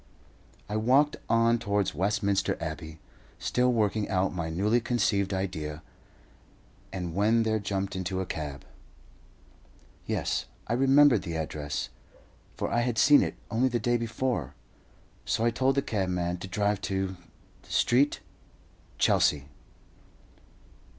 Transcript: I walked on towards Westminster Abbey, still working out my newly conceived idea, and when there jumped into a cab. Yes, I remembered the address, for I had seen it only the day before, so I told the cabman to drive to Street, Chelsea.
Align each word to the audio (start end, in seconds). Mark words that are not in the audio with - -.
I 0.67 0.77
walked 0.77 1.17
on 1.29 1.59
towards 1.59 1.93
Westminster 1.93 2.57
Abbey, 2.59 2.97
still 3.37 3.71
working 3.71 4.09
out 4.09 4.33
my 4.33 4.49
newly 4.49 4.81
conceived 4.81 5.31
idea, 5.31 5.83
and 6.91 7.13
when 7.13 7.43
there 7.43 7.59
jumped 7.59 7.95
into 7.95 8.19
a 8.19 8.25
cab. 8.25 8.65
Yes, 10.07 10.45
I 10.65 10.73
remembered 10.73 11.21
the 11.21 11.35
address, 11.35 11.89
for 12.57 12.71
I 12.71 12.79
had 12.79 12.97
seen 12.97 13.21
it 13.21 13.35
only 13.51 13.67
the 13.69 13.79
day 13.79 13.95
before, 13.97 14.55
so 15.23 15.45
I 15.45 15.51
told 15.51 15.75
the 15.75 15.83
cabman 15.83 16.37
to 16.37 16.47
drive 16.47 16.81
to 16.89 17.15
Street, 17.61 18.21
Chelsea. 18.97 19.49